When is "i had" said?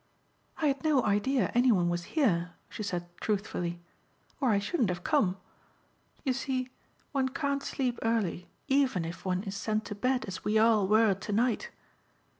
0.57-0.83